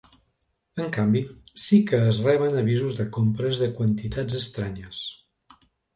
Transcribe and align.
En 0.83 0.87
canvi, 0.95 1.19
sí 1.65 1.77
que 1.91 1.99
es 2.13 2.19
reben 2.29 2.57
avisos 2.63 2.95
de 3.01 3.05
compres 3.19 3.61
de 3.65 3.69
quantitats 3.79 4.39
estranyes. 4.41 5.03